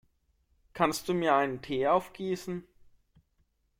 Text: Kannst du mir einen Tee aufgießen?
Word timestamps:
Kannst 0.73 1.07
du 1.09 1.13
mir 1.13 1.35
einen 1.35 1.61
Tee 1.61 1.85
aufgießen? 1.85 2.63